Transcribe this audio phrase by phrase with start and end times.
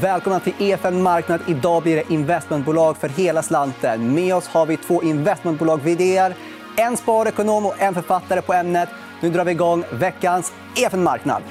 [0.00, 1.40] Välkomna till EFN Marknad.
[1.48, 4.14] Idag blir det investmentbolag för hela slanten.
[4.14, 6.34] Med oss har vi två investmentbolag vd
[6.76, 8.88] en sparekonom och en författare på ämnet.
[9.20, 11.42] Nu drar vi igång veckans EFN Marknad.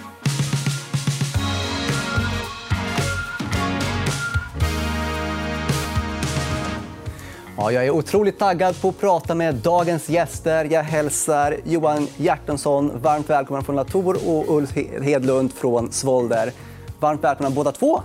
[7.57, 10.67] Ja, jag är otroligt taggad på att prata med dagens gäster.
[10.71, 16.51] Jag hälsar Johan Hjertensson varmt välkommen från Latour och Ulf Hedlund från Svolder.
[16.99, 18.01] Varmt välkomna båda två.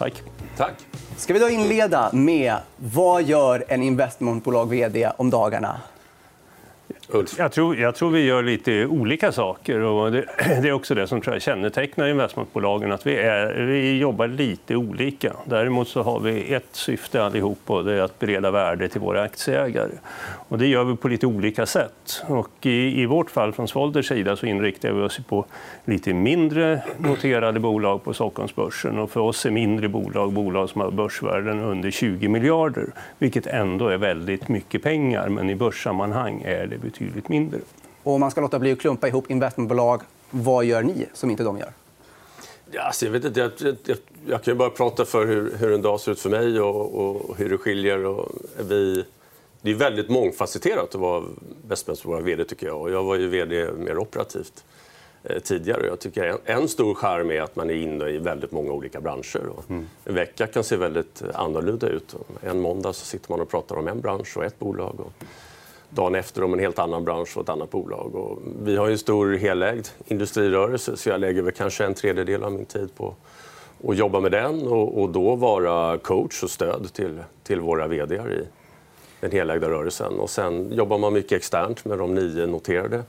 [0.00, 0.22] Tack.
[0.56, 0.74] Tack.
[1.16, 5.80] Ska vi då inleda med vad gör en investmentbolag vd om dagarna?
[7.12, 7.38] Ulf?
[7.38, 9.80] Jag tror, jag tror vi gör lite olika saker.
[9.80, 10.24] Och det,
[10.62, 12.92] det, är också det som tror jag kännetecknar investmentbolagen.
[12.92, 15.32] Att vi, är, vi jobbar lite olika.
[15.44, 19.22] Däremot så har vi ett syfte allihop och det är att bereda värde till våra
[19.22, 19.92] aktieägare.
[20.48, 22.22] Och det gör vi på lite olika sätt.
[22.26, 25.44] Och i, I vårt fall från Svolders sida så inriktar vi oss på
[25.84, 28.98] lite mindre noterade bolag på Stockholmsbörsen.
[28.98, 32.86] Och för oss är mindre bolag bolag som har börsvärden under 20 miljarder.
[33.18, 37.60] Vilket ändå är väldigt mycket pengar, men i börssammanhang är det betydligt betydligt mindre.
[38.02, 41.42] Och om man ska låta bli att klumpa ihop investmentbolag, vad gör ni som inte
[41.42, 41.72] de gör?
[42.70, 43.52] Ja, alltså jag, vet inte, jag,
[43.84, 46.94] jag, jag kan bara prata för hur, hur, en dag ser ut för mig och,
[46.94, 48.04] och hur det skiljer.
[48.04, 48.28] Och
[48.58, 49.04] vi,
[49.62, 51.24] det är väldigt mångfacetterat att vara
[51.62, 52.80] investmentbolag vd, tycker jag.
[52.80, 54.64] Och jag var ju vd mer operativt
[55.22, 55.86] eh, tidigare.
[55.86, 59.00] Jag tycker en, en stor charm är att man är inne i väldigt många olika
[59.00, 59.46] branscher.
[59.46, 59.88] Och mm.
[60.04, 62.14] En vecka kan se väldigt annorlunda ut.
[62.42, 65.00] En måndag så sitter man och pratar om en bransch och ett bolag.
[65.00, 65.12] Och
[65.90, 68.14] dagen efter om en helt annan bransch och ett annat bolag.
[68.14, 72.52] Och vi har en stor helägd industrirörelse så jag lägger väl kanske en tredjedel av
[72.52, 73.14] min tid på
[73.88, 78.14] att jobba med den och, och då vara coach och stöd till, till våra vd
[78.14, 78.46] i
[79.20, 80.20] den helägda rörelsen.
[80.20, 83.02] Och sen jobbar man mycket externt med de nio noterade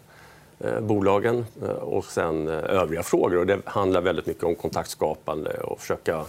[0.59, 3.37] eh, bolagen eh, och sen eh, övriga frågor.
[3.37, 6.25] Och det handlar väldigt mycket om kontaktskapande och försöka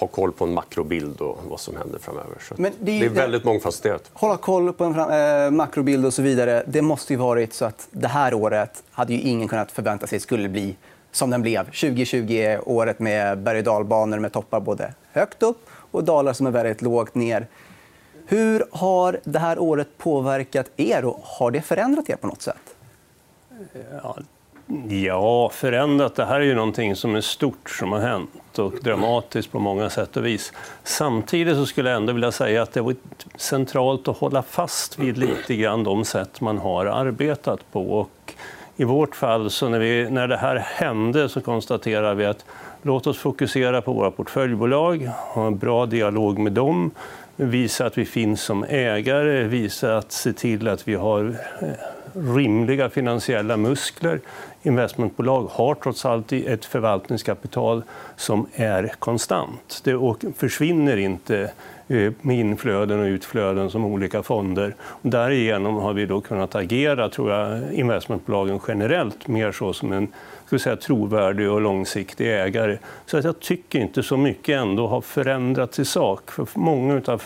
[0.00, 2.36] ha koll på en makrobild och vad som händer framöver.
[2.48, 4.10] Så Men det, är, det är väldigt mångfacetterat.
[4.12, 6.62] Hålla koll på en eh, makrobild och så vidare.
[6.66, 10.20] Det måste ju varit så att det här året hade ju ingen kunnat förvänta sig
[10.20, 10.76] skulle bli
[11.12, 11.64] som den blev.
[11.64, 16.46] 2020 är året med berg och dalbanor med toppar både högt upp och dalar som
[16.46, 17.46] är väldigt lågt ner.
[18.26, 22.74] Hur har det här året påverkat er och har det förändrat er på något sätt?
[24.02, 24.16] Ja,
[24.88, 26.14] Ja, förändrat.
[26.14, 29.90] Det här är ju någonting som är stort som har hänt och dramatiskt på många
[29.90, 30.52] sätt och vis.
[30.84, 32.94] Samtidigt så skulle jag ändå vilja säga att det var
[33.36, 37.80] centralt att hålla fast vid lite grann de sätt man har arbetat på.
[37.80, 38.34] Och
[38.76, 42.44] I vårt fall, så när, vi, när det här hände, så konstaterade vi att
[42.82, 46.90] låt oss fokusera på våra portföljbolag, ha en bra dialog med dem,
[47.36, 51.68] visa att vi finns som ägare, visa att se till att vi har eh,
[52.14, 54.20] rimliga finansiella muskler.
[54.62, 57.82] Investmentbolag har trots allt ett förvaltningskapital
[58.16, 59.80] som är konstant.
[59.84, 59.98] Det
[60.36, 61.52] försvinner inte
[61.88, 64.74] eh, med inflöden och utflöden som olika fonder.
[65.02, 70.08] Därigenom har vi då kunnat agera, tror jag, investmentbolagen generellt mer så som en
[70.46, 72.78] ska säga, trovärdig och långsiktig ägare.
[73.06, 76.30] Så att jag tycker inte så mycket ändå har förändrats i sak.
[76.30, 77.22] För många av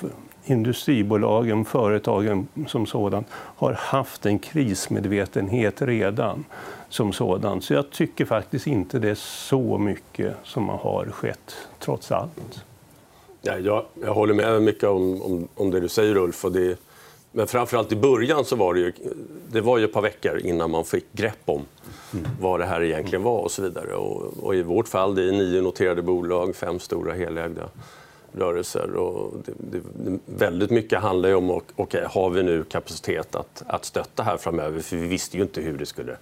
[0.47, 6.45] industribolagen, företagen som sådan, har haft en krismedvetenhet redan
[6.89, 7.63] som sådan.
[7.63, 12.65] Så jag tycker faktiskt inte det är så mycket som har skett, trots allt.
[13.43, 16.45] Ja, jag, jag håller med mycket om, om, om det du säger, Ulf.
[16.45, 16.79] Och det,
[17.33, 18.93] men framförallt i början så var det ju,
[19.49, 21.63] det var ju ett par veckor innan man fick grepp om
[22.41, 23.95] vad det här egentligen var och så vidare.
[23.95, 27.69] Och, och I vårt fall det är nio noterade bolag, fem stora helägda
[28.37, 28.95] rörelser.
[28.95, 34.23] Och det, det, väldigt mycket handlar om okay, har vi nu kapacitet att, att stötta
[34.23, 34.81] här framöver.
[34.81, 36.17] För vi visste ju inte hur det skulle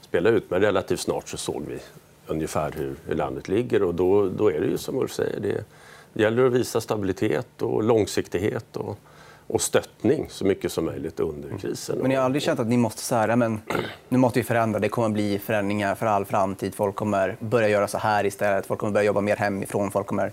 [0.00, 0.50] spela ut.
[0.50, 1.78] Men relativt snart så såg vi
[2.26, 3.82] ungefär hur, hur landet ligger.
[3.82, 5.40] Och då, då är det ju som Ulf säger.
[5.40, 5.64] Det,
[6.12, 8.76] det gäller att visa stabilitet och långsiktighet.
[8.76, 8.98] Och,
[9.46, 11.58] och stöttning så mycket som möjligt under mm.
[11.58, 11.98] krisen.
[11.98, 13.60] Men ni har aldrig känt att ni måste säga men
[14.08, 14.78] nu måste vi förändra.
[14.78, 16.74] Det kommer bli förändringar för all framtid.
[16.74, 18.66] Folk kommer börja göra så här istället.
[18.66, 19.90] Folk kommer börja jobba mer hemifrån.
[19.90, 20.32] Folk kommer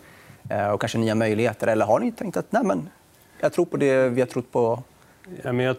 [0.50, 1.68] Eh, och kanske nya möjligheter?
[1.68, 2.90] Eller har ni tänkt att Nej, men
[3.40, 4.84] jag tror på det vi har trott på?
[5.44, 5.76] Ja, men jag...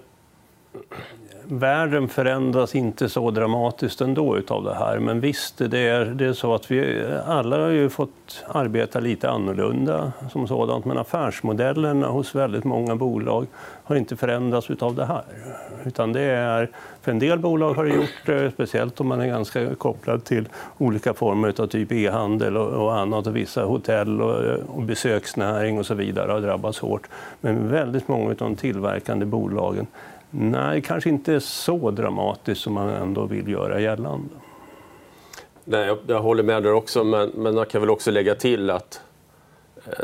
[1.51, 4.99] Världen förändras inte så dramatiskt ändå av det här.
[4.99, 9.31] Men visst, det är, det är så att vi alla har ju fått arbeta lite
[9.31, 10.85] annorlunda som sådant.
[10.85, 13.47] Men affärsmodellerna hos väldigt många bolag
[13.85, 15.23] har inte förändrats av det här.
[15.85, 16.71] Utan det är,
[17.03, 20.49] för en del bolag har det gjort det, speciellt om man är ganska kopplad till
[20.79, 23.27] olika former av typ e-handel och, och annat.
[23.27, 27.09] Och vissa hotell och, och besöksnäring och så vidare har drabbats hårt.
[27.41, 29.87] Men väldigt många av de tillverkande bolagen
[30.31, 34.35] Nej, kanske inte så dramatiskt som man ändå vill göra gällande.
[35.65, 38.71] Nej, jag, jag håller med där också, men, men jag kan väl också lägga till
[38.71, 39.01] att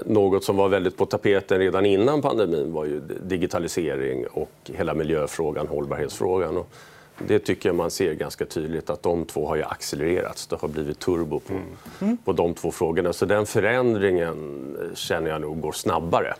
[0.07, 5.69] något som var väldigt på tapeten redan innan pandemin var ju digitalisering och hela miljöfrågan,
[5.69, 6.57] hållbarhetsfrågan.
[6.57, 6.71] Och
[7.19, 10.47] det tycker jag man ser ganska tydligt att de två har ju accelererats.
[10.47, 11.53] Det har blivit turbo på,
[12.01, 12.17] mm.
[12.17, 13.13] på de två frågorna.
[13.13, 16.35] Så den förändringen känner jag nog går snabbare.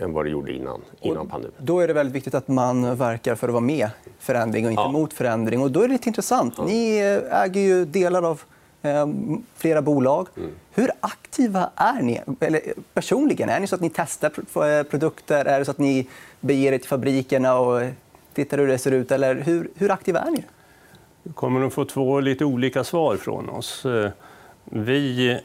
[0.00, 1.56] Än vad det gjorde innan, innan pandemin.
[1.58, 4.82] Då är det väldigt viktigt att man verkar för att vara med förändring och inte
[4.82, 4.90] ja.
[4.90, 5.62] mot förändring.
[5.62, 6.54] Och då är det lite intressant.
[6.56, 6.64] Ja.
[6.64, 6.98] Ni
[7.30, 8.42] äger ju delar av
[8.82, 9.06] eh,
[9.54, 10.28] flera bolag.
[10.36, 10.50] Mm.
[10.70, 12.60] Hur aktiva är ni eller,
[12.94, 13.48] personligen?
[13.48, 15.44] Är ni så att ni testar eh, produkter?
[15.44, 16.08] Är det så att ni
[16.40, 17.82] beger er till fabrikerna och
[18.34, 19.10] tittar hur det ser ut?
[19.10, 20.44] Eller hur, hur aktiva är ni?
[21.22, 23.86] Du kommer att få två lite olika svar från oss.
[24.64, 25.38] Vi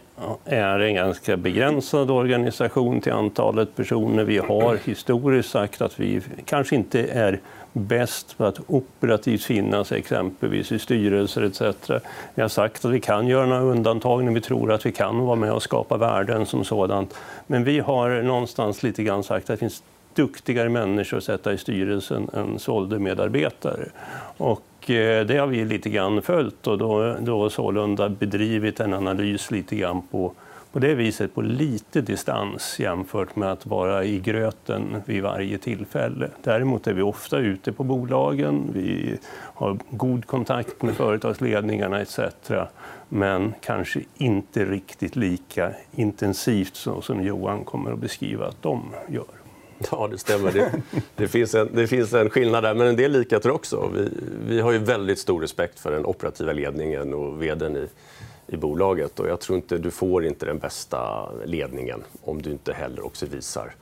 [0.46, 4.24] är en ganska begränsad organisation till antalet personer.
[4.24, 7.40] Vi har historiskt sagt att vi kanske inte är
[7.74, 11.90] bäst på att operativt finnas exempelvis i styrelser etc.
[12.36, 15.19] Vi har sagt att vi kan göra några undantag när vi tror att vi kan
[15.19, 17.14] vara med och skapa värden som sådant.
[17.48, 19.84] Men vi har någonstans lite grann sagt att det finns
[20.18, 23.90] duktigare människor att sätta i styrelsen än sålde medarbetare.
[24.38, 29.52] Och eh, det har vi lite grann följt och då, då sålunda bedrivit en analys
[29.52, 30.34] lite grann på,
[30.72, 36.30] på det viset på lite distans jämfört med att vara i gröten vid varje tillfälle.
[36.44, 39.18] Däremot är vi ofta ute på bolagen, vi
[39.54, 42.19] har god kontakt med företagsledningarna etc.
[43.10, 49.37] Men kanske inte riktigt lika intensivt så som Johan kommer att beskriva att de gör.
[49.92, 50.52] Ja, det stämmer.
[50.52, 50.72] Det,
[51.16, 53.92] det, finns en, det finns en skillnad där, men en del likheter också.
[53.94, 54.10] Vi,
[54.48, 57.88] vi har ju väldigt stor respekt för den operativa ledningen och vdn i,
[58.48, 59.20] i bolaget.
[59.20, 63.26] Och jag tror inte du får inte den bästa ledningen om du inte heller också
[63.26, 63.76] visar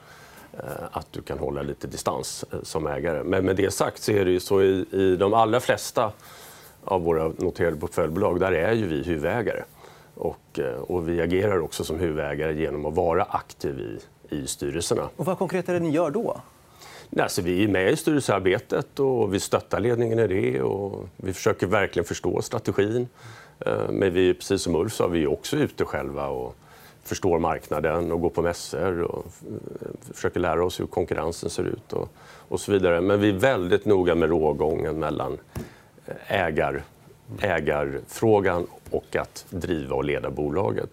[0.54, 0.60] eh,
[0.92, 3.24] att du kan hålla lite distans eh, som ägare.
[3.24, 6.12] Men med det sagt så är det ju så i, i de allra flesta
[6.84, 9.64] av våra noterade portföljbolag, där är ju vi huvudägare.
[10.16, 15.10] Och, eh, och vi agerar också som huvudägare genom att vara aktiv i i styrelserna.
[15.16, 16.42] Och vad konkret är det ni gör då?
[17.20, 20.62] Alltså, vi är med i styrelsearbetet och vi stöttar ledningen i det.
[20.62, 23.08] Och vi försöker verkligen förstå strategin.
[23.60, 26.56] Eh, men vi, precis som Ulf sa, vi är också ute själva och
[27.04, 31.94] förstår marknaden och går på mässor och eh, försöker lära oss hur konkurrensen ser ut
[31.94, 32.10] och,
[32.48, 33.02] och så vidare.
[33.02, 35.38] Men vi är väldigt noga med rågången mellan
[36.06, 36.84] eh, ägar,
[37.40, 40.90] ägarfrågan och att driva och leda bolaget.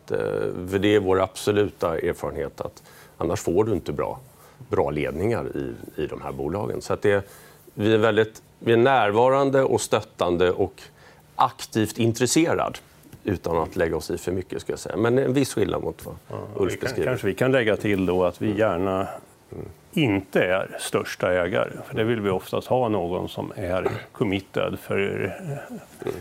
[0.70, 2.82] För det är vår absoluta erfarenhet att
[3.22, 4.20] Annars får du inte bra,
[4.68, 6.82] bra ledningar i, i de här bolagen.
[6.82, 7.30] Så att det,
[7.74, 10.82] vi, är väldigt, vi är närvarande och stöttande och
[11.36, 12.78] aktivt intresserad
[13.24, 14.60] utan att lägga oss i för mycket.
[14.60, 14.96] Ska jag säga.
[14.96, 16.14] Men en viss skillnad mot vad
[16.56, 17.10] Ulf beskriver.
[17.10, 19.08] Kanske vi kan lägga till då att vi gärna
[19.52, 19.66] mm.
[19.92, 21.70] inte är största ägare.
[21.86, 25.36] För det vill vi oftast ha någon som är committed för
[26.04, 26.12] mm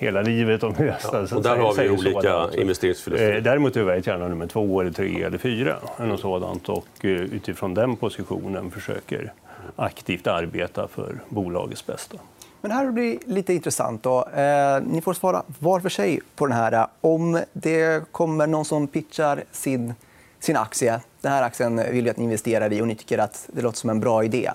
[0.00, 1.26] hela livet om nästan.
[1.30, 3.36] Ja, och där har vi olika investeringsfilosofier.
[3.36, 5.76] Eh, däremot är jag gärna nummer två, eller tre eller fyra.
[5.96, 6.68] Eller något sådant.
[6.68, 9.32] Och eh, utifrån den positionen försöker
[9.76, 12.16] aktivt arbeta för bolagets bästa.
[12.60, 14.02] Men här blir det lite intressant.
[14.02, 14.28] Då.
[14.28, 16.86] Eh, ni får svara var för sig på den här.
[17.00, 19.94] Om det kommer någon som pitchar sin,
[20.38, 23.48] sin aktie, den här aktien vill vi att ni investerar i och ni tycker att
[23.52, 24.50] det låter som en bra idé.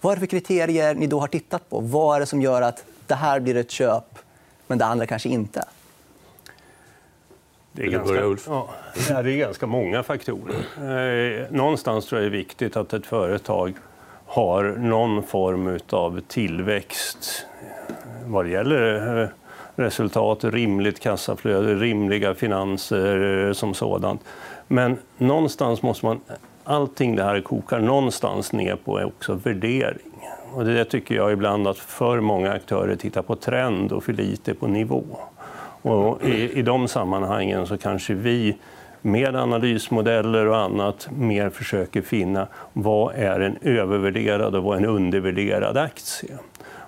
[0.00, 1.80] Vad är det för kriterier ni då har tittat på?
[1.80, 4.18] Vad är det som gör att det här blir ett köp
[4.66, 5.64] men det andra kanske inte.
[7.72, 8.50] Det är, ganska,
[9.08, 10.56] ja, det är ganska många faktorer.
[10.76, 13.74] Eh, någonstans tror jag det är viktigt att ett företag
[14.26, 17.46] har någon form av tillväxt
[18.26, 19.28] vad det gäller eh,
[19.76, 24.20] resultat, rimligt kassaflöde, rimliga finanser eh, som sådant.
[24.68, 26.20] Men någonstans måste man...
[26.68, 30.12] Allting det här kokar någonstans ner på är också värdering.
[30.54, 34.54] Och det tycker jag ibland att för många aktörer tittar på trend och för lite
[34.54, 35.04] på nivå.
[35.82, 38.56] Och i, I de sammanhangen så kanske vi
[39.02, 44.88] med analysmodeller och annat mer försöker finna vad är en övervärderad och vad är en
[44.88, 46.38] undervärderad aktie.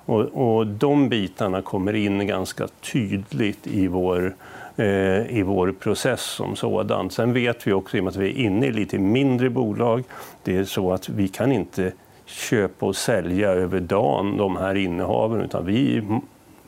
[0.08, 4.34] Och, och de bitarna kommer in ganska tydligt i vår,
[4.76, 7.10] eh, i vår process som sådan.
[7.10, 10.04] Sen vet vi också, i och med att vi är inne i lite mindre bolag,
[10.42, 11.92] det är så att vi kan inte
[12.28, 15.40] köpa och sälja över dagen de här innehaven.
[15.40, 16.02] Utan vi,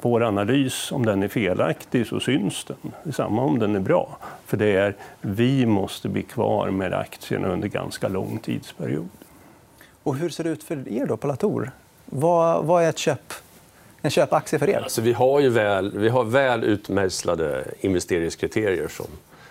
[0.00, 2.92] vår analys, om den är felaktig så syns den.
[3.02, 4.18] Detsamma om den är bra.
[4.46, 9.08] För det är, vi måste bli kvar med aktierna under ganska lång tidsperiod.
[10.02, 11.70] Och hur ser det ut för er då på Latour?
[12.04, 13.32] Vad, vad är ett köp,
[14.02, 14.80] en köpaktie för er?
[14.80, 19.06] Alltså, vi har ju väl, vi har väl utmejslade investeringskriterier som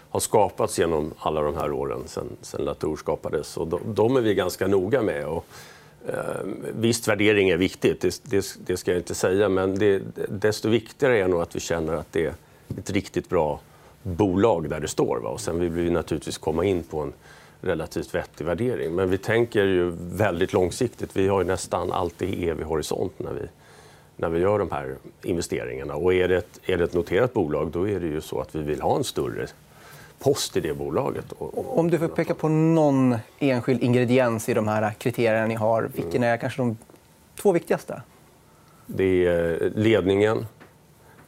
[0.09, 3.57] har skapats genom alla de här åren sen, sen Latour skapades.
[3.57, 5.25] Och de, de är vi ganska noga med.
[5.25, 5.45] Och
[6.07, 6.13] Eh,
[6.75, 9.49] visst, värdering är viktigt, det, det, det, ska jag inte säga.
[9.49, 12.33] Men det, desto viktigare är nog att vi känner att det är
[12.77, 13.59] ett riktigt bra
[14.03, 15.19] bolag där det står.
[15.19, 15.29] Va?
[15.29, 17.13] Och sen vill vi naturligtvis komma in på en
[17.61, 18.95] relativt vettig värdering.
[18.95, 21.09] Men vi tänker ju väldigt långsiktigt.
[21.17, 23.41] Vi har ju nästan alltid evig horisont när vi,
[24.17, 25.95] när vi gör de här investeringarna.
[25.95, 28.55] Och är, det ett, är det ett noterat bolag då är det ju så att
[28.55, 29.47] vi vill ha en större
[30.19, 31.25] post i det bolaget.
[31.53, 36.23] Om du får peka på någon enskild ingrediens i de här kriterierna ni har, vilken
[36.23, 36.77] är kanske de
[37.41, 38.01] två viktigaste?
[38.85, 40.45] Det är ledningen,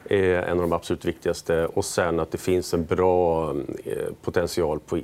[0.04, 1.66] är en av de absolut viktigaste.
[1.66, 3.50] Och sen att det finns en bra
[3.84, 4.98] eh, potential på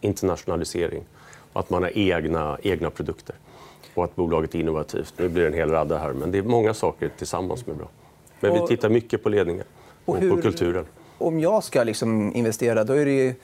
[0.00, 1.04] internationalisering.
[1.52, 3.36] Att man har egna, egna produkter
[3.94, 5.14] och att bolaget är innovativt.
[5.16, 7.76] Nu blir det en hel radda här, men det är många saker tillsammans som är
[7.76, 7.88] bra.
[8.40, 9.64] Men vi tittar mycket på ledningen
[10.04, 10.86] och, och hur, på kulturen.
[11.26, 13.34] Om jag ska liksom investera, då är det ju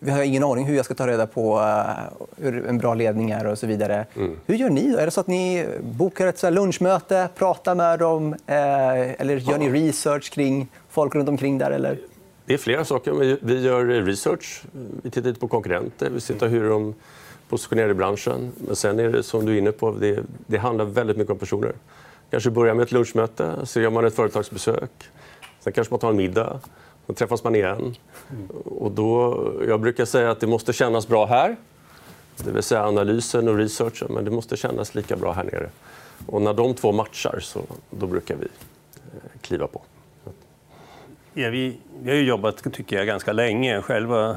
[0.00, 3.30] vi har ingen aning hur jag ska ta reda på uh, hur en bra ledning
[3.30, 4.06] är och så vidare.
[4.16, 4.36] Mm.
[4.46, 4.92] Hur gör ni?
[4.92, 4.98] Då?
[4.98, 9.70] Är det så att ni bokar ett lunchmöte, pratar med dem uh, eller gör ni
[9.70, 11.70] research kring folk runt omkring där?
[11.70, 11.98] Eller?
[12.44, 13.38] Det är flera saker.
[13.40, 14.62] Vi gör research.
[15.02, 16.10] Vi tittar lite på konkurrenter.
[16.10, 16.94] Vi tittar hur de
[17.48, 18.52] positionerar i branschen.
[18.56, 21.38] Men sen är det som du är inne på, det, det handlar väldigt mycket om
[21.38, 21.72] personer.
[22.30, 24.90] Kanske börjar med ett lunchmöte, så gör man ett företagsbesök.
[25.60, 26.60] Sen kanske man tar en middag.
[27.08, 27.94] Då träffas man igen.
[28.64, 31.56] Och då, jag brukar säga att det måste kännas bra här.
[32.36, 35.70] Det vill säga analysen och researchen, men det måste kännas lika bra här nere.
[36.26, 37.60] Och när de två matchar, så,
[37.90, 39.82] då brukar vi eh, kliva på.
[41.34, 43.82] Ja, vi, vi har jobbat tycker jag, ganska länge.
[43.82, 44.36] Själv har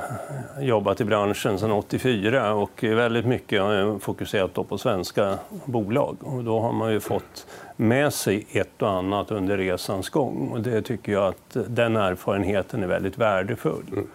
[0.59, 6.17] jobbat i branschen sedan 84 och väldigt mycket har jag fokuserat på svenska bolag.
[6.19, 7.47] Och då har man ju fått
[7.81, 10.49] med sig ett och annat under resans gång.
[10.51, 13.85] Och det tycker jag att den erfarenheten är väldigt värdefull.
[13.91, 14.07] Mm.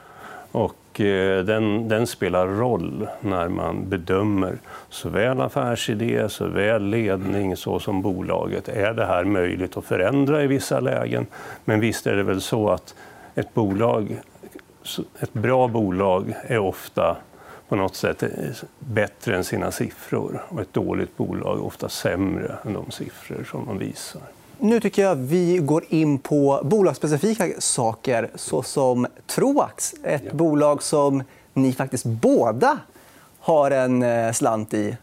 [0.52, 4.58] Och eh, den, den, spelar roll när man bedömer
[4.88, 8.68] såväl affärsidé, såväl ledning så som bolaget.
[8.68, 11.26] Är det här möjligt att förändra i vissa lägen?
[11.64, 12.94] Men visst är det väl så att
[13.34, 14.20] ett bolag,
[15.20, 17.16] ett bra bolag är ofta
[17.68, 18.22] på något sätt
[18.78, 23.78] bättre än sina siffror och ett dåligt bolag ofta sämre än de siffror som de
[23.78, 24.22] visar.
[24.58, 29.94] Nu tycker jag vi går in på bolagsspecifika saker såsom Troax.
[30.02, 30.34] Ett ja.
[30.34, 32.78] bolag som ni faktiskt båda
[33.40, 34.96] har en eh, slant i.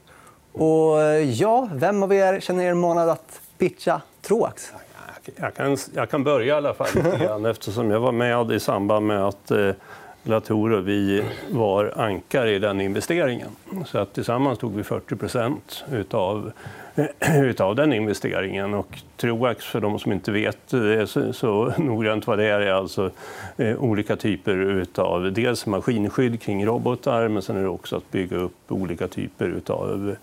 [0.51, 4.71] Och ja, vem av er känner er manad att pitcha Troax?
[5.35, 9.07] Jag kan, jag kan börja i alla fall lite eftersom jag var med i samband
[9.07, 9.69] med att eh,
[10.23, 13.49] Latour och vi var ankare i den investeringen.
[13.85, 16.51] Så att tillsammans tog vi 40 procent utav,
[17.43, 18.73] utav den investeringen.
[18.73, 22.73] Och Troax, för de som inte vet eh, så, så noggrant vad det är, är
[22.73, 23.11] alltså
[23.57, 28.37] eh, olika typer av dels maskinskydd kring robotar, men sen är det också att bygga
[28.37, 30.15] upp olika typer utav,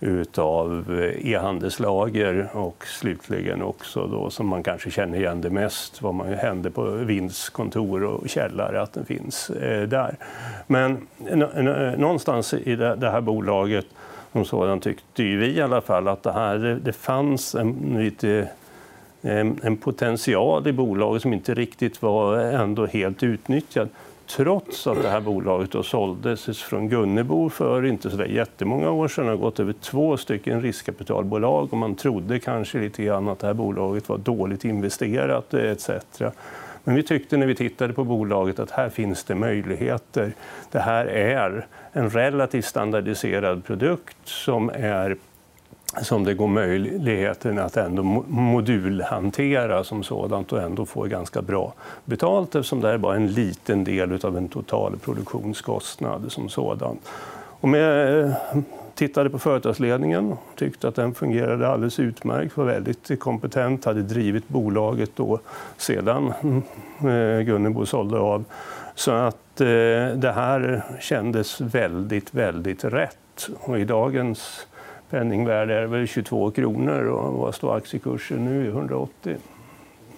[0.00, 6.14] utav eh, e-handelslager och slutligen också då, som man kanske känner igen det mest, vad
[6.14, 10.16] man händer på Vinds kontor och källare, att den finns eh, där.
[10.66, 11.06] Men
[11.96, 13.86] någonstans i det, det här bolaget
[14.32, 18.48] som sådan tyckte vi i alla fall att det, här, det, fanns en, lite,
[19.22, 23.88] en, en potential i bolaget som inte riktigt var ändå helt utnyttjad
[24.36, 29.08] trots att det här bolaget då såldes från Gunnebo för inte så där jättemånga år
[29.08, 29.24] sedan.
[29.24, 33.46] Det har gått över två stycken riskkapitalbolag och man trodde kanske lite grann att det
[33.46, 35.90] här bolaget var dåligt investerat etc.
[36.88, 40.32] Men vi tyckte när vi tittade på bolaget att här finns det möjligheter.
[40.70, 45.16] Det här är en relativt standardiserad produkt som är
[46.02, 51.72] som det går möjligheten att ändå modulhantera som sådant och ändå få ganska bra
[52.04, 56.98] betalt eftersom det är bara en liten del av en total produktionskostnad som sådan.
[57.60, 58.34] Och med,
[58.98, 65.10] tittade på företagsledningen, tyckte att den fungerade alldeles utmärkt, var väldigt kompetent, hade drivit bolaget
[65.14, 65.40] då
[65.76, 66.32] sedan
[67.00, 68.44] eh, Gunnebo sålde av.
[68.94, 69.66] Så att eh,
[70.14, 73.48] det här kändes väldigt, väldigt rätt.
[73.60, 74.66] Och i dagens
[75.10, 78.68] penningvärde är det väl 22 kronor och vad står aktiekursen nu?
[78.68, 79.36] 180.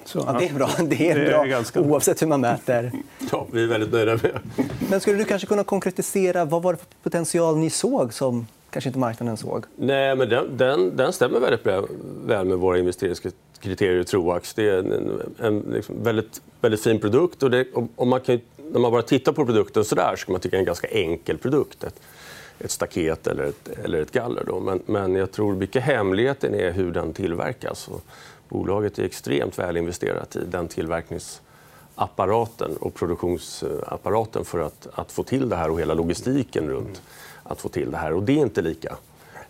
[0.05, 0.71] Så, ja, det är bra.
[0.79, 1.81] Det är det bra är ganska...
[1.81, 2.93] oavsett hur man mäter.
[3.33, 4.39] Ja, vi är väldigt nöjda med
[4.91, 8.89] Men skulle du kanske kunna konkretisera vad var det för potential ni såg som kanske
[8.89, 9.65] inte marknaden såg?
[9.77, 11.67] Nej, men den, den, den stämmer väldigt
[12.27, 14.55] väl med våra investeringskriterier i Troax.
[14.55, 17.43] Det är en, en liksom väldigt, väldigt fin produkt.
[17.43, 18.41] Och, det, och man kan,
[18.73, 20.61] när man bara tittar på produkten så där så kan man tycka att det är
[20.61, 21.85] en ganska enkel produkt.
[21.85, 22.01] Ett,
[22.59, 24.45] ett staket eller ett, eller ett galler.
[24.47, 24.61] Då.
[24.61, 27.89] Men, men jag tror mycket hemligheten är hur den tillverkas.
[27.89, 28.03] Och
[28.49, 35.49] bolaget är extremt väl investerat i den tillverkningsapparaten och produktionsapparaten för att, att få till
[35.49, 37.03] det här och hela logistiken runt
[37.51, 38.13] att få till det här.
[38.13, 38.97] Och det är inte lika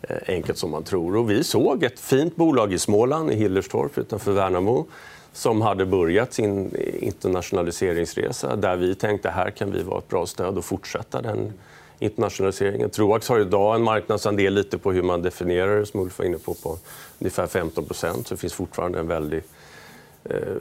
[0.03, 1.17] eh, enkelt som man tror.
[1.17, 4.87] Och vi såg ett fint bolag i Småland, i Hillerstorp utanför Värnamo
[5.33, 10.59] som hade börjat sin internationaliseringsresa där vi tänkte här kan vi vara ett bra stöd
[10.59, 11.53] och fortsätta den
[11.99, 12.91] internationaliseringen.
[12.91, 16.39] Troax har idag en marknadsandel lite på hur man definierar det, som Ulf var inne
[16.39, 16.79] på, på
[17.19, 17.85] ungefär 15.
[17.95, 19.43] Så det finns fortfarande en väldig,
[20.25, 20.57] Eh,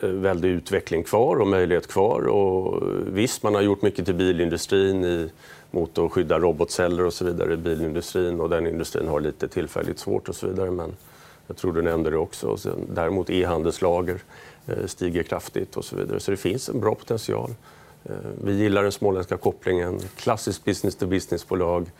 [0.00, 2.26] väldig utveckling kvar och möjlighet kvar.
[2.26, 5.30] Och visst, man har gjort mycket till bilindustrin i,
[5.70, 9.98] mot att skydda robotceller och så vidare i bilindustrin och den industrin har lite tillfälligt
[9.98, 10.70] svårt och så vidare.
[10.70, 10.96] Men
[11.46, 12.56] jag tror du nämnde det också.
[12.94, 14.18] Däremot e-handelslager
[14.66, 16.20] eh, stiger kraftigt och så vidare.
[16.20, 17.50] Så det finns en bra potential.
[18.04, 18.12] Eh,
[18.44, 20.00] vi gillar den småländska kopplingen.
[20.16, 21.90] Klassiskt business-to-business-bolag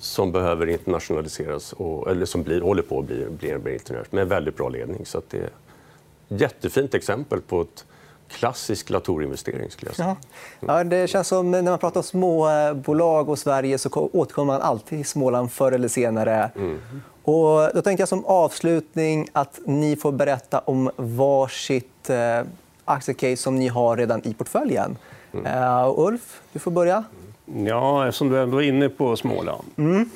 [0.00, 4.56] som behöver internationaliseras, och, eller som blir, håller på att bli, bli, internationellt, med väldigt
[4.56, 5.06] bra ledning.
[5.06, 5.50] Så det
[6.36, 7.84] jättefint exempel på ett
[8.28, 9.68] klassisk Latour-investering.
[9.98, 10.16] Ja.
[10.60, 14.98] Ja, det känns som när man pratar om småbolag och Sverige så återkommer man alltid
[14.98, 16.50] till Småland förr eller senare.
[16.56, 16.80] Mm.
[17.22, 22.42] Och då tänkte jag som avslutning att ni får berätta om varsitt eh,
[22.84, 24.96] aktiecase som ni har redan i portföljen.
[25.32, 25.46] Mm.
[25.46, 27.04] Uh, Ulf, du får börja.
[27.44, 29.64] Ja, eftersom du ändå är inne på Småland.
[29.76, 30.10] Mm,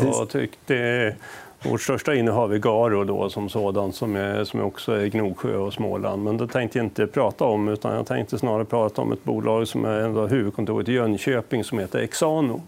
[0.12, 1.16] så tyckte
[1.64, 5.72] vårt största innehav är Garo då, som sådan, som, är, som också är Gnosjö och
[5.72, 6.24] Småland.
[6.24, 9.68] Men det tänkte jag inte prata om, utan jag tänkte snarare prata om ett bolag
[9.68, 12.60] som är ändå huvudkontoret i Jönköping som heter Exano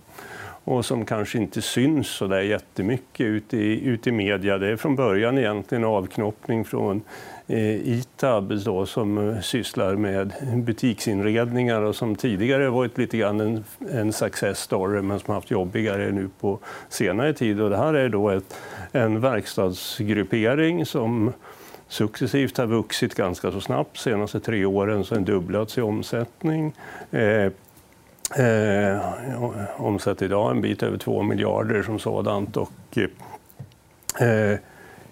[0.64, 4.58] och som kanske inte syns så där jättemycket ute i, ute i media.
[4.58, 7.02] Det är från början egentligen avknoppning från
[7.46, 13.64] eh, Itab då, som eh, sysslar med butiksinredningar och som tidigare varit lite grann en,
[13.90, 17.60] en success story men som haft jobbigare nu på senare tid.
[17.60, 18.56] Och det här är då ett,
[18.92, 21.32] en verkstadsgruppering som
[21.88, 23.94] successivt har vuxit ganska så snabbt.
[23.94, 26.72] De senaste tre åren så har den dubblats i omsättning.
[27.10, 27.52] Eh,
[28.30, 29.00] Eh,
[29.76, 32.98] omsätter idag en bit över 2 miljarder som sådant och
[34.20, 34.58] eh,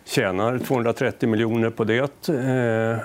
[0.05, 2.29] tjänar 230 miljoner på det.
[2.29, 2.99] Eh,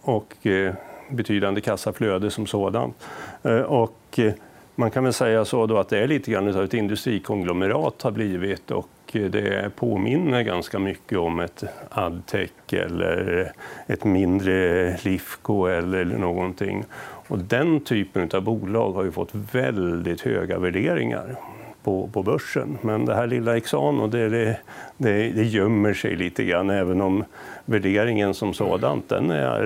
[0.00, 0.74] och eh,
[1.10, 2.96] betydande kassaflöde som sådant.
[3.42, 4.32] Eh, och eh,
[4.74, 8.10] man kan väl säga så då att det är lite grann av ett industrikonglomerat har
[8.10, 13.52] blivit och eh, det påminner ganska mycket om ett Adtech eller
[13.86, 16.84] ett mindre Lifco eller någonting.
[17.32, 21.36] Och den typen av bolag har ju fått väldigt höga värderingar
[21.82, 22.78] på, på börsen.
[22.82, 24.56] Men det här lilla Exano det, det,
[24.96, 27.24] det, det gömmer sig lite grann även om
[27.64, 29.62] värderingen som sådant den är,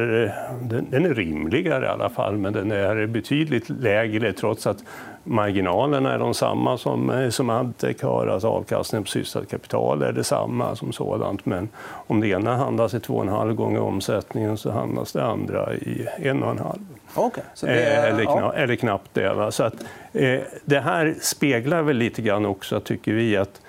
[0.62, 4.84] den, den, är rimligare i alla fall men den är betydligt lägre trots att
[5.26, 8.26] marginalerna är de samma som, som Adtech har.
[8.26, 12.98] Alltså avkastningen på sysselsatt kapital är detsamma som sådant men om det ena handlas i
[12.98, 16.78] 2,5 gånger omsättningen så handlas det andra i 1,5.
[17.14, 18.52] Okay, det, eller, ja.
[18.52, 19.34] eller, knappt det.
[19.34, 19.50] Va?
[19.50, 19.74] Så att,
[20.12, 23.60] eh, det här speglar väl lite grann också, tycker vi, att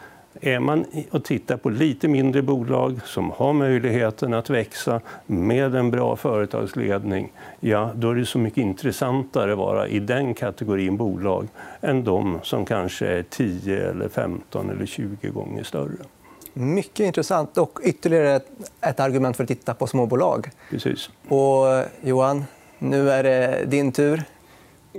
[0.41, 5.91] är man och tittar på lite mindre bolag som har möjligheten att växa med en
[5.91, 11.47] bra företagsledning, ja, då är det så mycket intressantare att vara i den kategorin bolag
[11.81, 15.97] än de som kanske är 10, eller 15 eller 20 gånger större.
[16.53, 17.57] Mycket intressant.
[17.57, 18.41] Och ytterligare
[18.81, 20.49] ett argument för att titta på småbolag.
[20.69, 21.09] Precis.
[21.27, 21.65] Och,
[22.01, 22.45] Johan,
[22.79, 24.23] nu är det din tur.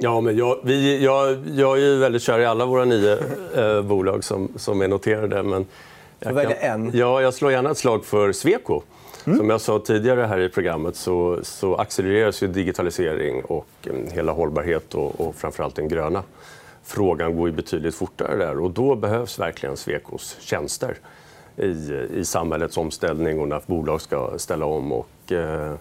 [0.01, 3.19] Ja, men jag, vi, jag, jag är väldigt kär i alla våra nio
[3.57, 5.43] eh, bolag som, som är noterade.
[5.43, 5.67] Men
[6.19, 6.91] jag välja en.
[6.95, 8.83] Ja, jag slår gärna ett slag för Sweco.
[9.25, 9.39] Mm.
[9.39, 14.33] Som jag sa tidigare här i programmet så, så accelereras ju digitalisering och um, hela
[14.33, 16.23] hållbarhet och, och framförallt den gröna
[16.89, 18.59] frågan går ju betydligt fortare där.
[18.59, 20.99] Och då behövs verkligen Swecos tjänster
[21.57, 21.69] i,
[22.15, 24.93] i samhällets omställning och när bolag ska ställa om.
[24.93, 25.75] Och, eh,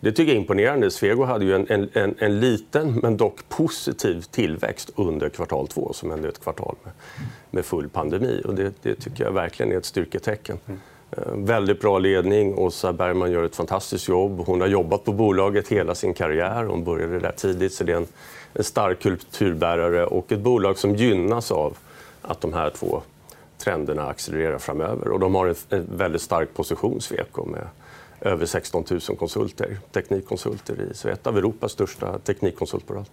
[0.00, 0.90] det tycker jag är imponerande.
[0.90, 6.10] Svego hade ju en, en, en, liten men dock positiv tillväxt under kvartal två som
[6.10, 6.92] ändå är ett kvartal med,
[7.50, 8.42] med full pandemi.
[8.44, 10.58] Och det, det, tycker jag verkligen är ett styrketecken.
[10.66, 10.80] Mm.
[11.34, 12.54] Väldigt bra ledning.
[12.54, 14.42] Åsa Bergman gör ett fantastiskt jobb.
[14.46, 16.64] Hon har jobbat på bolaget hela sin karriär.
[16.64, 17.72] Hon började där tidigt.
[17.72, 18.06] Så det är en,
[18.54, 21.78] en stark kulturbärare och ett bolag som gynnas av
[22.22, 23.02] att de här två
[23.58, 25.08] trenderna accelererar framöver.
[25.08, 27.66] Och de har en, en väldigt stark position, Sweco, med
[28.20, 33.04] över 16 000 konsulter, teknikkonsulter i så ett av Europas största teknikkonsultbolag.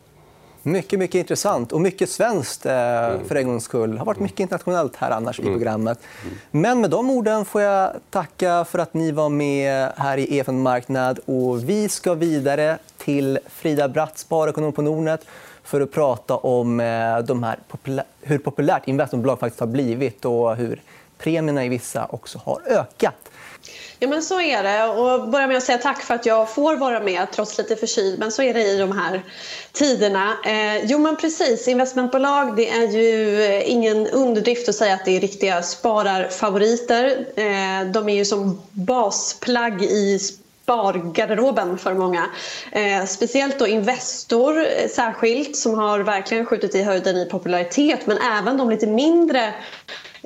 [0.64, 3.28] Mycket, mycket intressant och mycket svenskt eh, mm.
[3.28, 3.92] för en gångs skull.
[3.92, 5.52] Det har varit mycket internationellt här annars mm.
[5.52, 6.00] i programmet.
[6.24, 6.38] Mm.
[6.52, 10.62] Men med de orden får jag tacka för att ni var med här i EFN
[10.62, 11.20] Marknad.
[11.26, 15.26] Och vi ska vidare till Frida Bratt, sparekonom på Nordnet
[15.64, 20.56] för att prata om eh, de här populä hur populärt investmentbolag faktiskt har blivit och
[20.56, 20.82] hur
[21.18, 23.30] premierna i vissa också har ökat.
[24.00, 26.76] Ja men så är det och börja med att säga tack för att jag får
[26.76, 29.24] vara med trots lite förkyld men så är det i de här
[29.72, 30.38] tiderna.
[30.46, 35.18] Eh, jo men precis, investmentbolag det är ju eh, ingen underdrift att säga att det
[35.18, 37.26] är riktiga spararfavoriter.
[37.36, 40.20] Eh, de är ju som basplagg i
[40.68, 42.26] spargarderoben för många.
[42.72, 48.18] Eh, speciellt då Investor eh, särskilt som har verkligen skjutit i höjden i popularitet men
[48.18, 49.54] även de lite mindre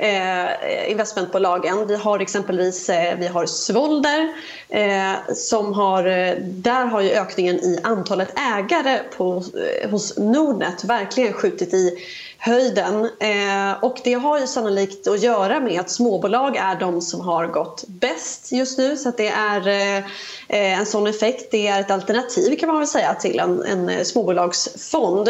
[0.02, 1.88] eh, investmentbolagen.
[1.88, 4.30] Vi har exempelvis eh, vi har Svolder.
[4.70, 9.44] Eh, som har, eh, där har ju ökningen i antalet ägare på,
[9.84, 11.98] eh, hos Nordnet verkligen skjutit i
[12.44, 13.10] höjden.
[13.20, 17.48] Eh, och det har ju sannolikt att göra med att småbolag är de som har
[17.48, 18.98] gått bäst just nu.
[18.98, 21.52] Så det är eh, eh, en sån effekt.
[21.52, 25.28] Det är ett alternativ kan man väl säga till en, en eh, småbolagsfond.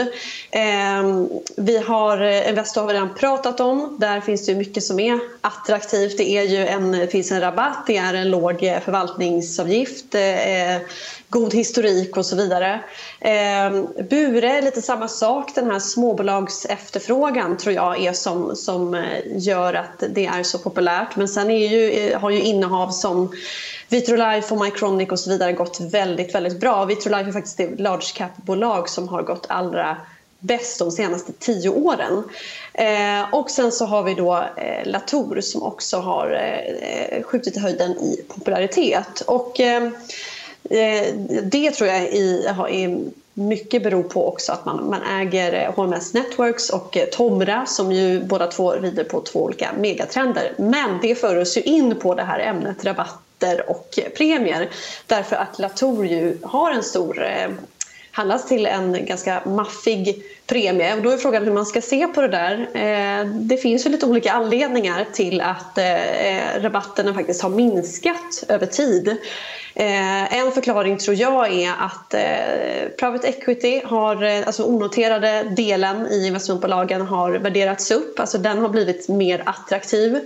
[0.52, 1.26] Eh,
[1.58, 3.98] vi har eh, Investor har vi redan pratat om.
[4.00, 6.18] Där finns det mycket som är attraktivt.
[6.18, 10.76] Det, är ju en, finns en rabatt, det är en låg förvaltningsavgift, eh,
[11.32, 12.84] god historik och så vidare.
[13.20, 13.72] Eh,
[14.10, 15.56] Bure är lite samma sak.
[15.56, 21.16] Den här småbolagsefterfrågan tror jag är som, som eh, gör att det är så populärt.
[21.16, 23.32] Men sen är ju, eh, har ju innehav som
[23.90, 26.86] Vitrolife och Mycronic och så vidare gått väldigt, väldigt bra.
[26.86, 29.98] Vitrolife är faktiskt det large cap-bolag som har gått allra
[30.40, 32.24] bäst de senaste tio åren.
[32.74, 37.58] Eh, och sen så har vi då eh, Latour som också har eh, eh skjutit
[37.58, 39.22] i höjden i popularitet.
[39.22, 39.90] Och, Eh,
[40.70, 42.48] Eh, det tror jag i,
[43.34, 47.92] mycket beror på också att man, man äger eh, HMS Networks och eh, Tomra som
[47.92, 50.54] ju båda två rider på två olika megatrender.
[50.58, 54.70] Men det för oss ju in på det här ämnet rabatter och premier
[55.08, 57.28] därför att Latour ju har en stor
[58.12, 60.96] handlas till en ganska maffig premie.
[60.96, 62.70] Och då är frågan hur man ska se på det där.
[62.74, 68.44] Eh, det finns ju lite olika anledningar till att eh, eh, rabatterna faktiskt har minskat
[68.48, 69.18] över tid.
[69.74, 72.16] En förklaring tror jag är att
[73.00, 78.20] private equity har, alltså onoterade delen i investmentbolagen har värderats upp.
[78.20, 80.20] Alltså den har blivit mer attraktiv.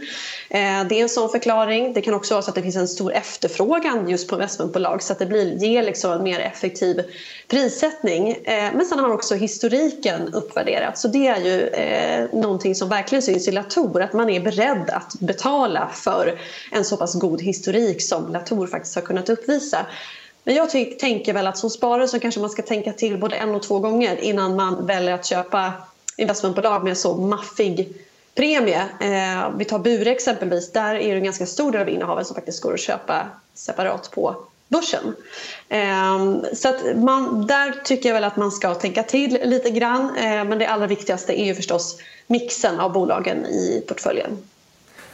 [0.50, 1.94] Det är en sån förklaring.
[1.94, 5.14] Det kan också vara så att det finns en stor efterfrågan just på investmentbolag så
[5.14, 7.02] att det blir, ger liksom en mer effektiv
[7.48, 8.38] prissättning.
[8.46, 10.98] Men sen har också historiken uppvärderat.
[10.98, 14.90] Så det är ju eh, någonting som verkligen syns i Latour, att man är beredd
[14.90, 16.40] att betala för
[16.72, 19.86] en så pass god historik som Latour faktiskt har kunnat uppvisa.
[20.44, 23.56] Men jag tänker väl att som sparare så kanske man ska tänka till både en
[23.56, 25.74] och två gånger innan man väljer att köpa
[26.18, 27.94] investmentbolag med så maffig
[28.36, 28.82] premie.
[29.02, 32.36] Eh, vi tar Bure exempelvis, där är det en ganska stor del av innehaven som
[32.36, 34.36] faktiskt går att köpa separat på
[34.68, 35.16] börsen.
[35.70, 40.16] Ehm, så att man, där tycker jag väl att man ska tänka till lite grann.
[40.18, 41.98] Ehm, men det allra viktigaste är ju förstås
[42.28, 44.38] mixen av bolagen i portföljen.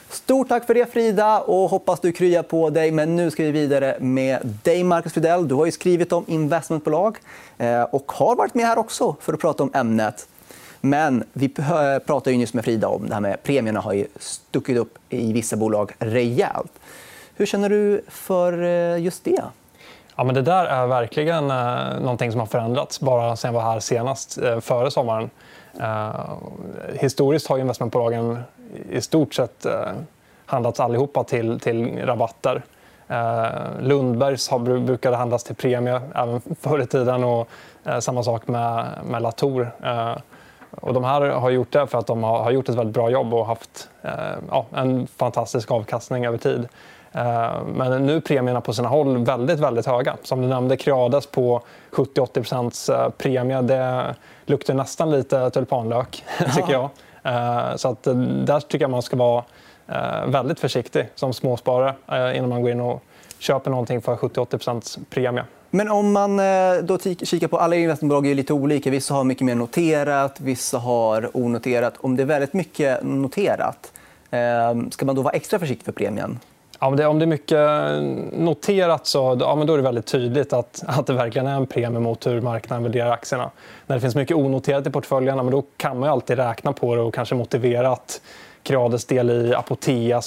[0.10, 1.40] Stort tack för det, Frida.
[1.40, 2.92] och Hoppas du kryar på dig.
[2.92, 5.48] Men nu ska vi vidare med dig, Marcus Fridell.
[5.48, 7.18] Du har ju skrivit om investmentbolag
[7.58, 10.28] eh, och har varit med här också för att prata om ämnet.
[10.82, 14.08] Men vi eh, pratade ju nyss med Frida om det här med premierna har ju
[14.20, 16.72] stuckit upp i vissa bolag rejält.
[17.42, 19.44] Hur känner du för eh, just det?
[20.16, 23.72] Ja, men det där är verkligen eh, någonting som har förändrats bara sen jag var
[23.72, 25.30] här senast, eh, före sommaren.
[26.94, 28.40] Historiskt har investmentbolagen
[28.90, 29.66] i stort sett
[30.46, 32.62] handlats allihopa till, till rabatter.
[33.08, 37.24] Eh, Lundbergs har, brukade handlas till premie även förr i tiden.
[37.24, 37.50] Och,
[37.84, 39.72] eh, samma sak med, med Latour.
[39.84, 40.16] Eh,
[40.82, 43.10] och de här har gjort det för att de har, har gjort ett väldigt bra
[43.10, 43.90] jobb och haft
[44.50, 46.68] ja, en fantastisk avkastning över tid.
[47.14, 50.18] Eh, men nu är premierna på sina håll väldigt, väldigt höga.
[50.24, 53.62] Som du nämnde, Creades på 70-80 eh, premie.
[53.62, 56.24] Det luktar nästan lite tulpanlök,
[56.56, 56.90] tycker jag.
[57.24, 58.04] Eh, så att
[58.46, 59.44] där tycker jag man ska vara
[60.28, 63.04] väldigt försiktig som småsparare innan man går in och
[63.40, 65.44] köper någonting för 70-80 premie.
[65.70, 66.38] Men om man
[66.84, 68.90] då kikar på alla investmentbolag är lite olika.
[68.90, 71.94] Vissa har mycket mer noterat, vissa har onoterat.
[71.98, 73.92] Om det är väldigt mycket noterat,
[74.92, 76.40] ska man då vara extra försiktig för premien?
[76.82, 77.60] Ja, om, det, om det är mycket
[78.40, 81.66] noterat så ja, men då är det väldigt tydligt att, att det verkligen är en
[81.66, 83.52] premie mot hur marknaden värderar aktierna.
[83.88, 87.02] När det finns mycket onoterat i portföljerna, men då kan man alltid räkna på det
[87.02, 88.22] och kanske motivera att
[88.64, 90.22] Creades del i Apotea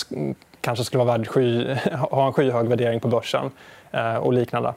[0.60, 1.74] kanske skulle vara värd sky,
[2.10, 3.50] ha en skyhög värdering på börsen
[3.90, 4.74] eh, och liknande.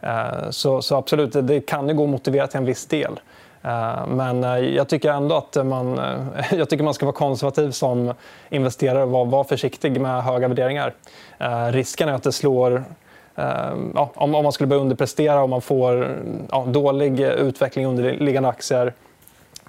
[0.00, 3.20] Eh, så, så, absolut, det kan ju gå att motivera till en viss del.
[3.66, 7.70] Eh, men eh, jag tycker ändå att man, eh, jag tycker man ska vara konservativ
[7.70, 8.14] som
[8.48, 10.94] investerare och vara försiktig med höga värderingar.
[11.70, 12.84] Risken är att det slår
[13.94, 16.16] Ja, om, man skulle börja underprestera och man får
[16.50, 18.92] ja, dålig utveckling i underliggande aktier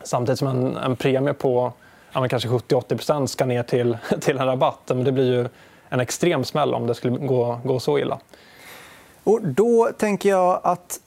[0.04, 1.74] samtidigt som en, en premie på
[2.12, 4.82] ja, kanske 70-80% ska ner till, till en rabatt.
[4.86, 5.48] Men det blir ju
[5.90, 8.20] en extrem smäll om det skulle gå, gå så illa.
[9.24, 11.00] Och då tänker jag att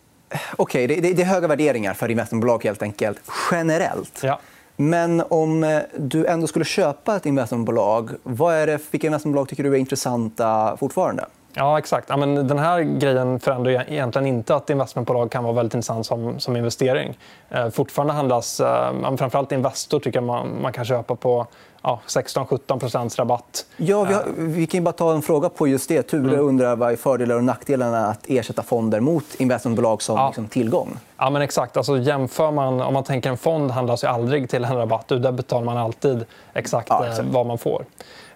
[0.58, 4.20] okay, det, det, är höga värderingar för investmentbolag helt enkelt, generellt.
[4.22, 4.40] Ja.
[4.76, 9.62] Men om eh, du ändå skulle köpa ett investmentbolag, vad är det, vilka investmentbolag tycker
[9.62, 11.24] du är intressanta fortfarande?
[11.54, 12.08] Ja, exakt.
[12.08, 16.40] Ja, men den här grejen förändrar egentligen inte att investmentbolag kan vara väldigt intressant som,
[16.40, 17.18] som investering.
[17.48, 21.46] Eh, fortfarande handlas, eh, framförallt Investor tycker jag man, man kan köpa på
[21.82, 23.66] ja, 16-17% rabatt.
[23.76, 26.02] Ja, vi, har, vi, kan bara ta en fråga på just det.
[26.02, 26.40] Ture mm.
[26.40, 30.26] undrar vad är fördelar och nackdelarna att ersätta fonder mot investmentbolag som ja.
[30.26, 30.96] liksom, tillgång.
[31.16, 31.76] Ja, men exakt.
[31.76, 35.08] Alltså, jämför man, om man tänker en fond handlas ju aldrig till en rabatt.
[35.08, 37.28] Där betalar man alltid exakt, ja, exakt.
[37.28, 37.84] Eh, vad man får.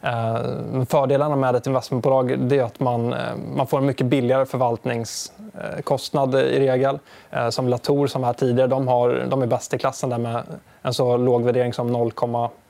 [0.05, 3.19] Eh, fördelarna med ett investmentbolag är att man, eh,
[3.57, 6.99] man får en mycket billigare förvaltningskostnad i regel.
[7.31, 10.43] Eh, som Latour, som här tidigare, de, har, de är bäst i klassen där med
[10.83, 12.13] en så låg, värdering som 0,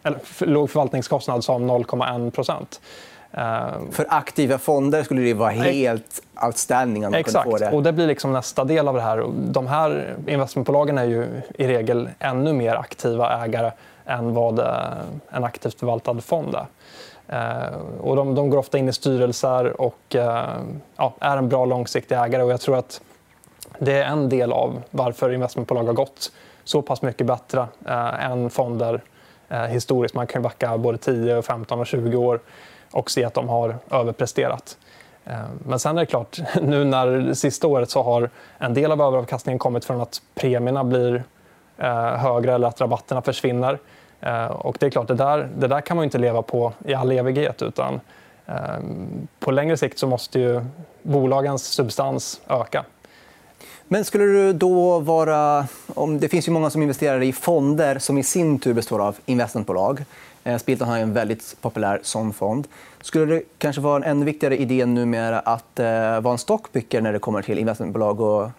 [0.04, 2.80] eller, låg förvaltningskostnad som 0,1 procent.
[3.90, 7.50] För aktiva fonder skulle det vara helt outstanding om man Exakt.
[7.50, 7.70] få det.
[7.70, 9.24] Och det blir liksom nästa del av det här.
[9.36, 11.26] De här investmentbolagen är ju
[11.58, 13.70] i regel ännu mer aktiva ägare
[14.06, 14.58] än vad
[15.28, 16.66] en aktivt förvaltad fond är.
[17.28, 20.48] Eh, och de, de går ofta in i styrelser och eh,
[20.96, 22.42] ja, är en bra långsiktig ägare.
[22.42, 23.00] Och jag tror att
[23.78, 26.32] det är en del av varför investmentbolag har gått
[26.64, 29.00] så pass mycket bättre eh, än fonder eh,
[29.54, 30.14] Eh, historiskt.
[30.14, 32.40] Man kan backa både 10, 15 och 20 år
[32.90, 34.78] och se att de har överpresterat.
[35.24, 38.92] Eh, men sen är det klart, nu när det sista året så har en del
[38.92, 41.24] av överavkastningen kommit från att premierna blir
[41.78, 43.78] eh, högre eller att rabatterna försvinner.
[44.20, 46.94] Eh, och det är klart, det där, det där kan man inte leva på i
[46.94, 47.62] all evighet.
[47.62, 48.00] Utan,
[48.46, 48.54] eh,
[49.40, 50.64] på längre sikt så måste ju
[51.02, 52.84] bolagens substans öka.
[53.88, 55.66] Men skulle du då vara...
[55.94, 59.16] Om det finns ju många som investerar i fonder som i sin tur består av
[59.26, 60.04] investmentbolag.
[60.44, 62.68] Eh, Spilton har en väldigt populär sån fond.
[63.00, 67.12] Skulle det kanske vara en ännu viktigare idé numera att eh, vara en stockpicker när
[67.12, 68.50] det kommer till investmentbolag och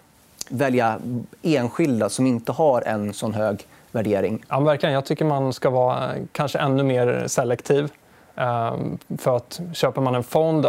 [0.48, 0.98] välja
[1.42, 4.44] enskilda som inte har en sån hög värdering.
[4.48, 4.94] Ja, verkligen.
[4.94, 7.90] Jag tycker man ska vara eh, kanske ännu mer selektiv.
[8.36, 8.76] Eh,
[9.18, 10.62] för att köper man en fond,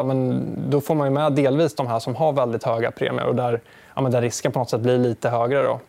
[0.69, 3.61] då får man med delvis de här som har väldigt höga premier och där,
[3.97, 5.63] ja, men där risken på något sätt blir lite högre.
[5.63, 5.79] Då.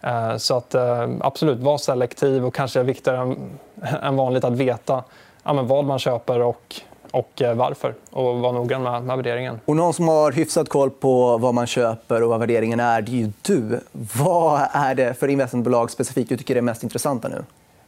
[0.00, 3.36] Eh, så att, eh, absolut, var selektiv och kanske viktigare
[4.02, 5.04] än vanligt att veta
[5.42, 7.94] ja, men vad man köper och och eh, varför.
[8.10, 9.60] Och vara noggrann med, med värderingen.
[9.64, 13.12] Och någon som har hyfsat koll på vad man köper och vad värderingen är, det
[13.12, 13.80] är ju du.
[14.18, 17.44] Vad är det för investmentbolag specifikt du tycker är mest intressanta nu?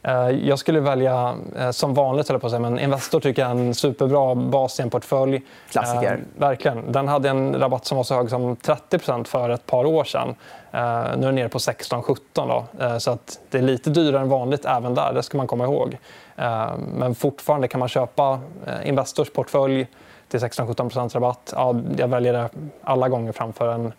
[0.07, 3.55] Eh, jag skulle välja, eh, som vanligt, på att säga, men Investor tycker jag är
[3.55, 5.41] en superbra bas i en portfölj.
[5.69, 6.13] Klassiker.
[6.13, 6.91] Eh, verkligen.
[6.91, 10.35] Den hade en rabatt som var så hög som 30 för ett par år sedan.
[10.71, 12.65] Eh, nu är den nere på 16-17.
[12.79, 15.13] Eh, så att det är lite dyrare än vanligt även där.
[15.13, 15.97] Det ska man komma ihåg.
[16.35, 18.39] Eh, men fortfarande kan man köpa
[18.83, 19.87] Investors portfölj
[20.27, 21.53] till 16-17 rabatt.
[21.55, 22.49] Ja, jag väljer det
[22.83, 23.93] alla gånger framför en,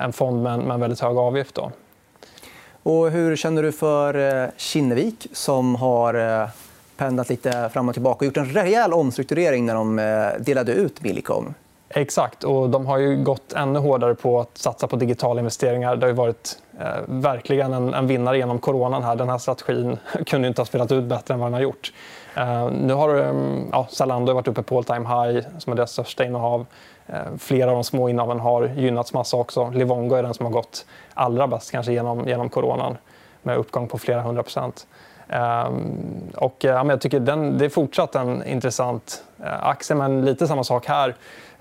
[0.00, 1.54] en fond med en, väldigt hög avgift.
[1.54, 1.70] Då.
[2.86, 6.48] Och hur känner du för eh, Kinnevik som har eh,
[6.96, 11.02] pendlat lite fram och tillbaka och gjort en rejäl omstrukturering när de eh, delade ut
[11.02, 11.54] Millicom?
[11.88, 12.44] Exakt.
[12.44, 15.96] och De har ju gått ännu hårdare på att satsa på digitala investeringar.
[15.96, 19.02] Det har varit eh, verkligen en, en vinnare genom coronan.
[19.02, 19.16] Här.
[19.16, 21.92] Den här strategin kunde inte ha spelat ut bättre än vad den har gjort.
[22.34, 23.34] Eh, nu har eh,
[23.72, 26.66] ja, Zalando varit uppe på all time high, som är deras största innehav.
[27.06, 29.70] Eh, flera av de små innehaven har gynnats massa också.
[29.70, 32.96] Livongo är den som har gått allra bäst kanske genom, genom coronan
[33.42, 34.86] med uppgång på flera hundra procent.
[35.28, 40.46] Um, och, ja, jag tycker den, det är fortsatt en intressant uh, aktie, men lite
[40.46, 41.14] samma sak här.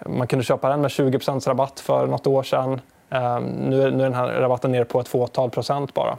[0.06, 2.82] Man kunde köpa den med 20% rabatt för nåt år sedan.
[3.10, 6.18] Ehm, nu är den här rabatten nere på ett fåtal procent bara.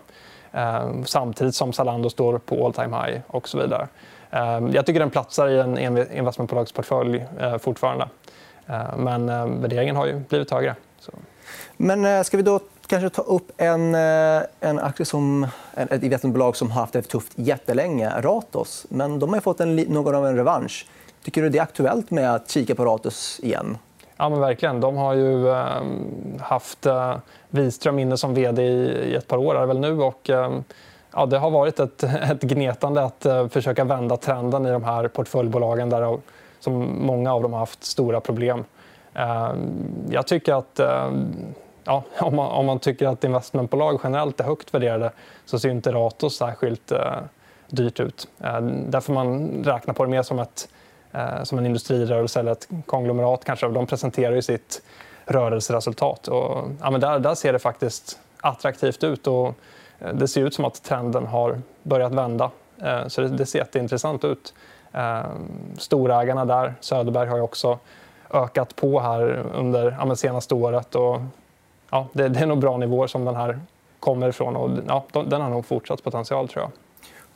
[0.53, 3.89] Ehm, samtidigt som Zalando står på all time high och så vidare.
[4.31, 5.79] Ehm, jag tycker den platsar i en
[6.13, 8.09] investmentbolagsportfölj eh, fortfarande.
[8.97, 9.27] Men
[9.61, 10.75] värderingen har ju blivit högre.
[10.99, 11.13] Så.
[11.77, 16.57] Men eh, ska vi då kanske ta upp en, eh, en aktie som ett investmentbolag
[16.57, 18.87] som har haft det tufft jättelänge, Ratos.
[18.89, 20.87] Men de har fått en, någon av en revansch.
[21.23, 23.79] Tycker du det är aktuellt med att kika på Ratus igen?
[24.17, 24.81] Ja, men verkligen.
[24.81, 25.83] De har ju eh,
[26.41, 27.17] haft eh,
[27.49, 30.03] Wiström inne som vd i, ett par år är väl nu.
[30.03, 30.59] Och, eh,
[31.13, 35.09] ja, det har varit ett, ett gnetande att eh, försöka vända trenden i de här
[35.09, 36.19] portföljbolagen där
[36.67, 38.65] som många av dem har haft stora problem.
[39.15, 39.55] Eh,
[40.11, 41.11] jag tycker att eh,
[41.85, 45.11] ja, om, man, om man tycker att investmentbolag generellt är högt värderade
[45.45, 47.17] så ser inte Ratos särskilt eh,
[47.69, 48.29] dyrt ut.
[48.41, 50.69] Eh, där får man räkna på det mer som ett
[51.17, 53.69] Eh, som en industrirörelse eller ett konglomerat kanske.
[53.69, 54.83] De presenterar ju sitt
[55.25, 56.29] rörelseresultat.
[56.29, 59.27] Och, ja, men där, där ser det faktiskt attraktivt ut.
[59.27, 59.55] Och
[59.99, 62.51] eh, det ser ut som att trenden har börjat vända.
[63.07, 64.55] Så det, det ser jätteintressant ut.
[64.97, 65.25] Eh,
[65.79, 67.79] storägarna där, Söderberg, har ju också
[68.31, 70.95] ökat på här under ja, senaste året.
[70.95, 71.21] Och,
[71.91, 73.61] ja, det, det, är nog bra nivåer som den här
[74.01, 74.57] kommer ifrån.
[74.57, 76.73] Och, ja, den har nog fortsatt potential, tror jag.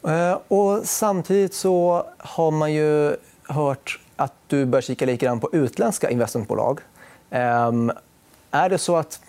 [0.02, 3.16] Eh, och samtidigt så har man ju
[3.48, 6.80] hört att du börjar kika lite grann på utländska investmentbolag.
[7.30, 7.92] Ehm,
[8.50, 9.20] är det så att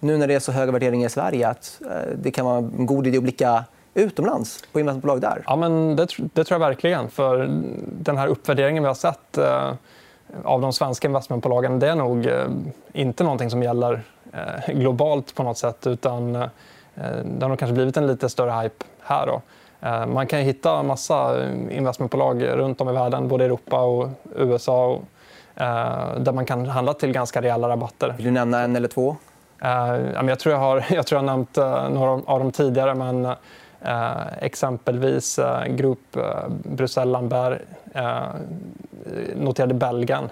[0.00, 2.86] nu när det är så höga värderingar i Sverige att eh, det kan vara en
[2.86, 3.64] god idé att blicka
[4.00, 5.42] utomlands på investmentbolag där?
[5.46, 7.10] Ja, men det, det tror jag verkligen.
[7.10, 7.48] För
[7.86, 9.72] den här uppvärderingen vi har sett eh,
[10.44, 12.46] av de svenska investmentbolagen det är nog eh,
[12.92, 15.86] inte någonting som gäller eh, globalt på något sätt.
[15.86, 16.48] utan eh,
[17.24, 19.26] Det har nog kanske blivit en lite större hype här.
[19.26, 19.42] Då.
[19.80, 25.02] Eh, man kan hitta massa investmentbolag runt om i världen, både Europa och USA och,
[25.62, 28.14] eh, där man kan handla till ganska rejäla rabatter.
[28.16, 29.16] Vill du nämna en eller två?
[29.62, 32.94] Eh, jag tror jag har, jag tror jag har nämnt eh, några av dem tidigare.
[32.94, 33.32] Men eh,
[34.40, 37.60] exempelvis eh, Grupp eh, Bruxelles Lambert
[37.94, 38.22] eh,
[39.36, 40.30] noterade Belgien.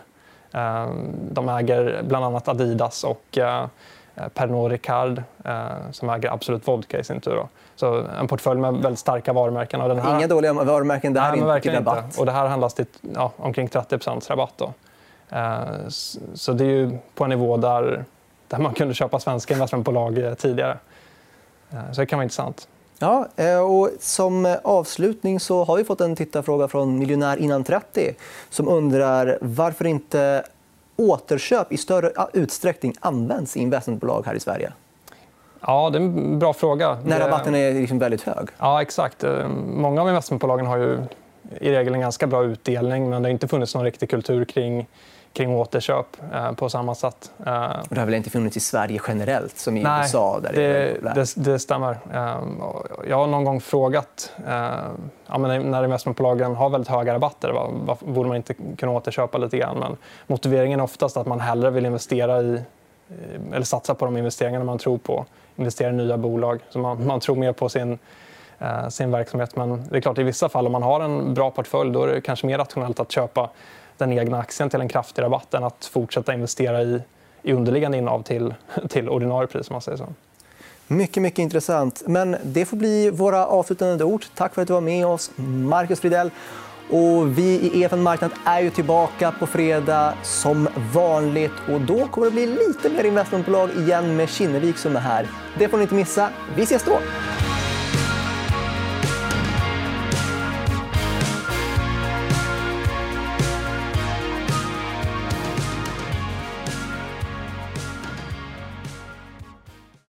[0.53, 0.87] Eh,
[1.31, 3.67] de äger bland annat Adidas och eh,
[4.35, 7.35] Pernod Ricard eh, som äger Absolut Vodka i sin tur.
[7.35, 7.49] Då.
[7.77, 9.81] Så en portfölj med väldigt starka varumärken.
[9.81, 10.17] Och den här...
[10.19, 11.13] Inga dåliga varumärken.
[11.13, 12.05] Det här Nej, är inte rabatt.
[12.05, 12.21] inte.
[12.21, 13.99] Och det här handlas till ja, omkring 30
[14.31, 14.53] rabatt.
[14.57, 14.73] Då.
[15.31, 15.59] Eh,
[16.35, 18.05] Så det är ju på en nivå där,
[18.49, 20.79] där man kunde köpa svenska investmentbolag eh, tidigare.
[21.71, 22.69] Eh, Så det kan vara intressant.
[22.99, 28.15] Ja, eh, och som avslutning så har vi fått en tittarfråga från Miljonär innan 30
[28.51, 30.45] som undrar varför inte
[30.97, 34.73] återköp i större utsträckning används i investmentbolag här i Sverige.
[35.61, 36.99] Ja, det är en bra fråga.
[37.05, 38.49] När rabatten är liksom väldigt hög.
[38.59, 39.25] Ja, exakt.
[39.25, 40.99] Eh, Många av investmentbolagen har ju
[41.61, 44.87] i regel en ganska bra utdelning men det har inte funnits någon riktig kultur kring,
[45.37, 47.31] kring återköp eh, på samma sätt.
[47.47, 50.41] Eh, det har väl inte funnits i Sverige generellt som i Nej, USA?
[50.41, 50.69] Där det,
[51.03, 51.99] det, det, det stämmer.
[52.61, 54.69] Och Jag har någon gång frågat eh,
[55.27, 59.39] ja, men när investmentbolagen har väldigt höga rabatter, va- varför borde man inte kunna återköpa
[59.39, 59.79] lite grann?
[59.79, 59.97] Men
[60.27, 64.65] motiveringen är oftast att man hellre vill investera i eh, eller satsa på de investeringarna
[64.65, 65.25] man tror på.
[65.57, 66.61] Investera i nya bolag.
[66.71, 67.99] Så man, man tror mer på sin,
[68.59, 69.57] eh, sin verksamhet.
[69.57, 72.07] Men det är klart, i vissa fall om man har en bra portfölj då är
[72.15, 73.51] det kanske mer rationellt att köpa
[73.99, 77.01] den egna aktien till en kraftig rabatt än att fortsätta investera i,
[77.43, 78.55] i underliggande innehav till,
[78.89, 79.71] till ordinarie pris.
[79.71, 80.07] om Man säger så.
[80.87, 82.03] Mycket, mycket intressant.
[82.07, 84.25] Men det får bli våra avslutande ord.
[84.35, 86.31] Tack för att du var med oss, Marcus Fridell.
[86.91, 91.53] Och vi i EFN Marknad är ju tillbaka på fredag som vanligt.
[91.73, 95.29] Och Då kommer det bli lite mer investmentbolag igen med Kinnevik som är här.
[95.59, 96.31] Det får ni inte missa.
[96.57, 96.99] Vi ses då!